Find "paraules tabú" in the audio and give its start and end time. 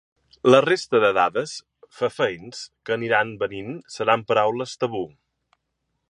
4.31-5.03